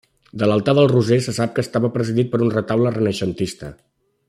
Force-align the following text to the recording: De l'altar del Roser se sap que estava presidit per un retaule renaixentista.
De 0.43 0.45
l'altar 0.51 0.73
del 0.77 0.87
Roser 0.91 1.19
se 1.25 1.33
sap 1.39 1.53
que 1.59 1.65
estava 1.65 1.93
presidit 1.99 2.33
per 2.33 2.41
un 2.47 2.51
retaule 2.57 2.95
renaixentista. 2.99 3.71